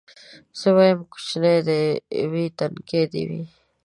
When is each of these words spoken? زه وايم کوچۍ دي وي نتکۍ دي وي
زه 0.59 0.69
وايم 0.75 0.99
کوچۍ 1.11 1.55
دي 1.67 1.81
وي 2.31 2.45
نتکۍ 2.55 3.01
دي 3.11 3.21
وي 3.29 3.41